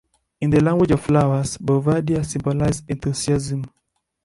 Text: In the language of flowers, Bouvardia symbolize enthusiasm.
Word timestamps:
In 0.39 0.49
the 0.49 0.63
language 0.63 0.89
of 0.89 0.99
flowers, 0.99 1.59
Bouvardia 1.59 2.25
symbolize 2.25 2.81
enthusiasm. 2.89 3.63